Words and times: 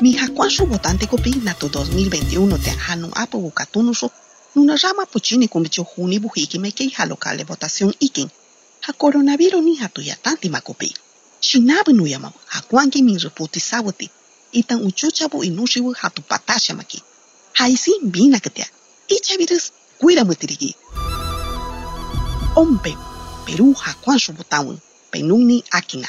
Mi 0.00 0.12
jacuancho 0.12 0.66
votante 0.66 1.06
copi 1.06 1.30
nato 1.42 1.68
2021 1.68 2.58
te 2.58 2.70
hanu 2.70 3.10
apo 3.14 3.38
bukatunuso 3.40 4.10
nuna 4.54 4.76
rama 4.76 5.06
puchini 5.06 5.48
kumbicho 5.48 5.86
juni 5.96 6.18
bujiki 6.18 6.58
me 6.58 6.70
kei 6.70 6.92
local 7.08 7.36
de 7.38 7.44
votación 7.44 7.94
ikin. 7.98 8.28
Ha 8.80 8.92
coronavirus 8.92 9.64
ni 9.64 9.76
hatu 9.76 10.02
yatanti 10.02 10.50
makopi. 10.50 10.94
Shinabu 11.40 11.92
nuyama 11.92 12.30
hakuanki 12.46 13.02
min 13.02 13.18
reputi 13.18 13.58
sawati. 13.60 14.10
Itan 14.52 14.82
uchuchabu 14.82 15.42
inushibu 15.44 15.92
hatu 15.92 16.22
patasha 16.22 16.74
maki. 16.74 17.02
Haisi 17.54 17.92
bina 18.02 18.38
ketia. 18.38 18.66
Icha 19.08 19.36
virus 19.38 19.72
cuida 19.98 20.24
mutirigi. 20.24 20.76
Ompe, 22.54 22.96
Peru 23.46 23.72
hakuancho 23.72 24.32
votaun. 24.32 24.78
Penuni 25.10 25.64
akina. 25.70 26.08